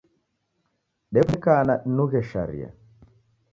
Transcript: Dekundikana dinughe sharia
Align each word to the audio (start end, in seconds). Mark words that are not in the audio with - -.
Dekundikana 1.13 1.73
dinughe 1.83 2.21
sharia 2.29 2.69